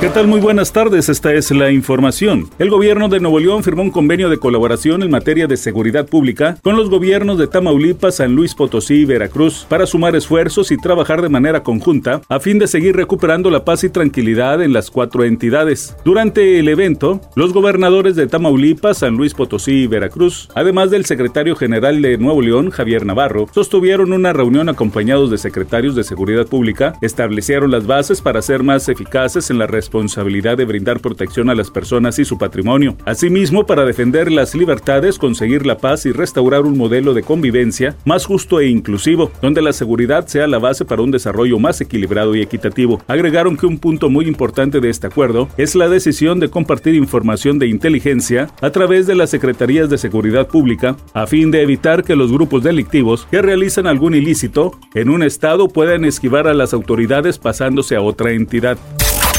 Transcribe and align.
¿Qué 0.00 0.10
tal? 0.10 0.28
Muy 0.28 0.38
buenas 0.38 0.72
tardes, 0.72 1.08
esta 1.08 1.34
es 1.34 1.50
la 1.50 1.72
información. 1.72 2.48
El 2.60 2.70
gobierno 2.70 3.08
de 3.08 3.18
Nuevo 3.18 3.40
León 3.40 3.64
firmó 3.64 3.82
un 3.82 3.90
convenio 3.90 4.30
de 4.30 4.38
colaboración 4.38 5.02
en 5.02 5.10
materia 5.10 5.48
de 5.48 5.56
seguridad 5.56 6.06
pública 6.06 6.56
con 6.62 6.76
los 6.76 6.88
gobiernos 6.88 7.36
de 7.36 7.48
Tamaulipas, 7.48 8.14
San 8.14 8.36
Luis 8.36 8.54
Potosí 8.54 9.00
y 9.00 9.04
Veracruz 9.04 9.66
para 9.68 9.86
sumar 9.86 10.14
esfuerzos 10.14 10.70
y 10.70 10.76
trabajar 10.76 11.20
de 11.20 11.28
manera 11.28 11.64
conjunta 11.64 12.20
a 12.28 12.38
fin 12.38 12.60
de 12.60 12.68
seguir 12.68 12.94
recuperando 12.94 13.50
la 13.50 13.64
paz 13.64 13.82
y 13.82 13.90
tranquilidad 13.90 14.62
en 14.62 14.72
las 14.72 14.88
cuatro 14.92 15.24
entidades. 15.24 15.96
Durante 16.04 16.60
el 16.60 16.68
evento, 16.68 17.20
los 17.34 17.52
gobernadores 17.52 18.14
de 18.14 18.28
Tamaulipas, 18.28 18.98
San 18.98 19.16
Luis 19.16 19.34
Potosí 19.34 19.82
y 19.82 19.86
Veracruz, 19.88 20.48
además 20.54 20.92
del 20.92 21.06
secretario 21.06 21.56
general 21.56 22.00
de 22.02 22.18
Nuevo 22.18 22.40
León, 22.40 22.70
Javier 22.70 23.04
Navarro, 23.04 23.48
sostuvieron 23.52 24.12
una 24.12 24.32
reunión 24.32 24.68
acompañados 24.68 25.28
de 25.32 25.38
secretarios 25.38 25.96
de 25.96 26.04
seguridad 26.04 26.46
pública, 26.46 26.92
establecieron 27.02 27.72
las 27.72 27.88
bases 27.88 28.22
para 28.22 28.42
ser 28.42 28.62
más 28.62 28.88
eficaces 28.88 29.50
en 29.50 29.58
la 29.58 29.66
respuesta 29.66 29.87
responsabilidad 29.88 30.58
de 30.58 30.66
brindar 30.66 31.00
protección 31.00 31.48
a 31.48 31.54
las 31.54 31.70
personas 31.70 32.18
y 32.18 32.24
su 32.26 32.36
patrimonio. 32.36 32.94
Asimismo, 33.06 33.64
para 33.64 33.86
defender 33.86 34.30
las 34.30 34.54
libertades, 34.54 35.18
conseguir 35.18 35.64
la 35.64 35.78
paz 35.78 36.04
y 36.04 36.12
restaurar 36.12 36.66
un 36.66 36.76
modelo 36.76 37.14
de 37.14 37.22
convivencia 37.22 37.96
más 38.04 38.26
justo 38.26 38.60
e 38.60 38.68
inclusivo, 38.68 39.32
donde 39.40 39.62
la 39.62 39.72
seguridad 39.72 40.26
sea 40.26 40.46
la 40.46 40.58
base 40.58 40.84
para 40.84 41.00
un 41.00 41.10
desarrollo 41.10 41.58
más 41.58 41.80
equilibrado 41.80 42.36
y 42.36 42.42
equitativo. 42.42 43.00
Agregaron 43.06 43.56
que 43.56 43.64
un 43.64 43.78
punto 43.78 44.10
muy 44.10 44.26
importante 44.26 44.80
de 44.80 44.90
este 44.90 45.06
acuerdo 45.06 45.48
es 45.56 45.74
la 45.74 45.88
decisión 45.88 46.38
de 46.38 46.50
compartir 46.50 46.94
información 46.94 47.58
de 47.58 47.68
inteligencia 47.68 48.50
a 48.60 48.68
través 48.68 49.06
de 49.06 49.14
las 49.14 49.30
Secretarías 49.30 49.88
de 49.88 49.96
Seguridad 49.96 50.48
Pública 50.48 50.96
a 51.14 51.26
fin 51.26 51.50
de 51.50 51.62
evitar 51.62 52.04
que 52.04 52.14
los 52.14 52.30
grupos 52.30 52.62
delictivos 52.62 53.26
que 53.30 53.40
realizan 53.40 53.86
algún 53.86 54.14
ilícito 54.14 54.72
en 54.92 55.08
un 55.08 55.22
estado 55.22 55.68
puedan 55.68 56.04
esquivar 56.04 56.46
a 56.46 56.52
las 56.52 56.74
autoridades 56.74 57.38
pasándose 57.38 57.96
a 57.96 58.02
otra 58.02 58.32
entidad. 58.32 58.76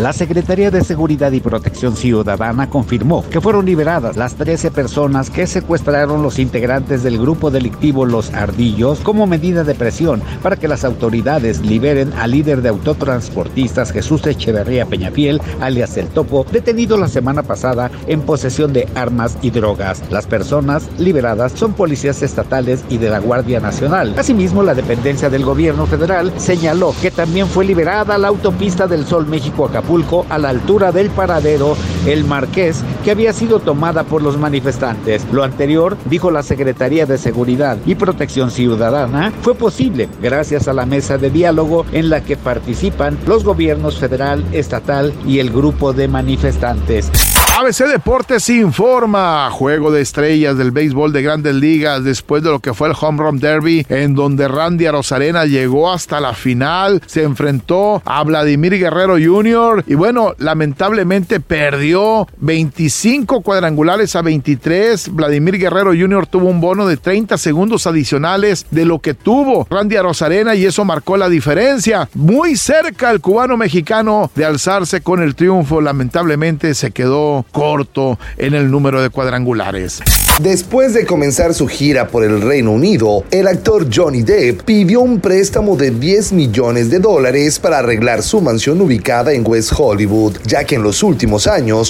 La 0.00 0.12
Secretaría 0.12 0.72
de 0.72 0.82
Seguridad 0.82 1.30
y 1.30 1.38
Protección 1.38 1.94
Ciudadana 1.94 2.68
confirmó 2.68 3.24
que 3.30 3.40
fueron 3.40 3.64
liberadas 3.64 4.16
las 4.16 4.34
13 4.34 4.72
personas 4.72 5.30
que 5.30 5.46
secuestraron 5.46 6.20
los 6.20 6.40
integrantes 6.40 7.04
del 7.04 7.16
grupo 7.16 7.52
delictivo 7.52 8.04
Los 8.04 8.34
Ardillos 8.34 8.98
como 8.98 9.28
medida 9.28 9.62
de 9.62 9.76
presión 9.76 10.20
para 10.42 10.56
que 10.56 10.66
las 10.66 10.84
autoridades 10.84 11.60
liberen 11.60 12.12
al 12.14 12.32
líder 12.32 12.60
de 12.60 12.70
autotransportistas 12.70 13.92
Jesús 13.92 14.26
Echeverría 14.26 14.84
Peñafiel, 14.84 15.40
alias 15.60 15.96
El 15.96 16.08
Topo, 16.08 16.44
detenido 16.50 16.96
la 16.96 17.06
semana 17.06 17.44
pasada 17.44 17.88
en 18.08 18.20
posesión 18.22 18.72
de 18.72 18.88
armas 18.96 19.38
y 19.42 19.50
drogas. 19.50 20.02
Las 20.10 20.26
personas 20.26 20.88
liberadas 20.98 21.52
son 21.52 21.72
policías 21.72 22.20
estatales 22.20 22.84
y 22.88 22.98
de 22.98 23.10
la 23.10 23.20
Guardia 23.20 23.60
Nacional. 23.60 24.16
Asimismo, 24.18 24.64
la 24.64 24.74
dependencia 24.74 25.30
del 25.30 25.44
gobierno 25.44 25.86
federal 25.86 26.32
señaló 26.36 26.92
que 27.00 27.12
también 27.12 27.46
fue 27.46 27.64
liberada 27.64 28.18
la 28.18 28.26
autopista 28.26 28.88
del 28.88 29.06
Sol 29.06 29.28
México 29.28 29.66
Acapulco 29.66 29.83
a 30.28 30.38
la 30.38 30.48
altura 30.48 30.92
del 30.92 31.10
paradero 31.10 31.76
El 32.06 32.24
Marqués, 32.24 32.82
que 33.04 33.10
había 33.10 33.32
sido 33.32 33.60
tomada 33.60 34.04
por 34.04 34.22
los 34.22 34.38
manifestantes. 34.38 35.26
Lo 35.32 35.42
anterior, 35.42 35.96
dijo 36.06 36.30
la 36.30 36.42
Secretaría 36.42 37.06
de 37.06 37.18
Seguridad 37.18 37.78
y 37.86 37.94
Protección 37.94 38.50
Ciudadana, 38.50 39.32
fue 39.42 39.54
posible 39.54 40.08
gracias 40.20 40.68
a 40.68 40.72
la 40.72 40.86
mesa 40.86 41.18
de 41.18 41.30
diálogo 41.30 41.86
en 41.92 42.10
la 42.10 42.22
que 42.22 42.36
participan 42.36 43.18
los 43.26 43.44
gobiernos 43.44 43.98
federal, 43.98 44.44
estatal 44.52 45.12
y 45.26 45.38
el 45.38 45.50
grupo 45.50 45.92
de 45.92 46.08
manifestantes. 46.08 47.10
ABC 47.56 47.86
Deportes 47.86 48.50
informa, 48.50 49.48
juego 49.52 49.92
de 49.92 50.00
estrellas 50.00 50.58
del 50.58 50.72
béisbol 50.72 51.12
de 51.12 51.22
grandes 51.22 51.54
ligas 51.54 52.02
después 52.02 52.42
de 52.42 52.50
lo 52.50 52.58
que 52.58 52.74
fue 52.74 52.88
el 52.88 52.96
Home 53.00 53.22
Run 53.22 53.38
Derby, 53.38 53.86
en 53.88 54.16
donde 54.16 54.48
Randy 54.48 54.86
Arozarena 54.86 55.44
llegó 55.44 55.92
hasta 55.92 56.18
la 56.18 56.34
final, 56.34 57.00
se 57.06 57.22
enfrentó 57.22 58.02
a 58.04 58.24
Vladimir 58.24 58.76
Guerrero 58.76 59.14
Jr. 59.24 59.84
y 59.86 59.94
bueno, 59.94 60.34
lamentablemente 60.38 61.38
perdió 61.38 61.93
25 62.38 63.40
cuadrangulares 63.42 64.16
a 64.16 64.22
23. 64.22 65.14
Vladimir 65.14 65.58
Guerrero 65.58 65.90
Jr. 65.90 66.26
tuvo 66.26 66.48
un 66.48 66.60
bono 66.60 66.86
de 66.86 66.96
30 66.96 67.38
segundos 67.38 67.86
adicionales 67.86 68.66
de 68.70 68.84
lo 68.84 68.98
que 68.98 69.14
tuvo 69.14 69.66
Randy 69.70 69.96
Arozarena 69.96 70.54
y 70.54 70.64
eso 70.64 70.84
marcó 70.84 71.16
la 71.16 71.28
diferencia. 71.28 72.08
Muy 72.14 72.56
cerca 72.56 73.10
el 73.10 73.20
cubano 73.20 73.56
mexicano 73.56 74.30
de 74.34 74.44
alzarse 74.44 75.00
con 75.00 75.22
el 75.22 75.34
triunfo, 75.34 75.80
lamentablemente 75.80 76.74
se 76.74 76.90
quedó 76.90 77.44
corto 77.52 78.18
en 78.36 78.54
el 78.54 78.70
número 78.70 79.00
de 79.00 79.10
cuadrangulares. 79.10 80.02
Después 80.42 80.94
de 80.94 81.06
comenzar 81.06 81.54
su 81.54 81.68
gira 81.68 82.08
por 82.08 82.24
el 82.24 82.40
Reino 82.40 82.72
Unido, 82.72 83.22
el 83.30 83.46
actor 83.46 83.86
Johnny 83.92 84.22
Depp 84.22 84.62
pidió 84.62 85.00
un 85.00 85.20
préstamo 85.20 85.76
de 85.76 85.92
10 85.92 86.32
millones 86.32 86.90
de 86.90 86.98
dólares 86.98 87.60
para 87.60 87.78
arreglar 87.78 88.20
su 88.24 88.40
mansión 88.40 88.80
ubicada 88.80 89.32
en 89.32 89.44
West 89.46 89.72
Hollywood, 89.78 90.38
ya 90.44 90.64
que 90.64 90.74
en 90.74 90.82
los 90.82 91.04
últimos 91.04 91.46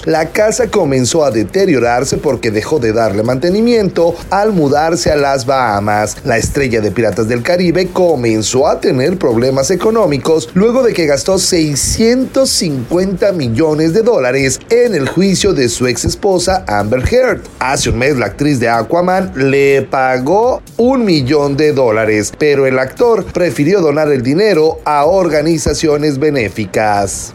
la 0.07 0.31
casa 0.31 0.69
comenzó 0.69 1.25
a 1.25 1.31
deteriorarse 1.31 2.17
porque 2.17 2.51
dejó 2.51 2.79
de 2.79 2.93
darle 2.93 3.23
mantenimiento 3.23 4.15
al 4.31 4.53
mudarse 4.53 5.11
a 5.11 5.17
las 5.17 5.47
Bahamas. 5.47 6.17
La 6.25 6.39
estrella 6.39 6.81
de 6.81 6.91
Piratas 6.91 7.29
del 7.29 7.43
Caribe 7.43 7.89
comenzó 7.89 8.67
a 8.67 8.81
tener 8.81 9.19
problemas 9.19 9.71
económicos 9.71 10.51
luego 10.55 10.83
de 10.83 10.93
que 10.93 11.07
gastó 11.07 11.39
650 11.39 13.33
millones 13.33 13.93
de 13.93 14.03
dólares 14.03 14.61
en 14.71 14.95
el 14.95 15.09
juicio 15.09 15.53
de 15.53 15.69
su 15.69 15.87
ex 15.87 16.05
esposa 16.05 16.65
Amber 16.67 17.03
Heard. 17.13 17.43
Hace 17.59 17.91
un 17.91 17.99
mes 17.99 18.17
la 18.17 18.27
actriz 18.27 18.61
de 18.61 18.69
Aquaman 18.69 19.33
le 19.37 19.83
pagó 19.83 20.63
un 20.77 21.05
millón 21.05 21.57
de 21.57 21.73
dólares, 21.73 22.33
pero 22.39 22.67
el 22.67 22.79
actor 22.79 23.25
prefirió 23.25 23.81
donar 23.81 24.11
el 24.11 24.23
dinero 24.23 24.81
a 24.85 25.05
organizaciones 25.05 26.19
benéficas. 26.19 27.35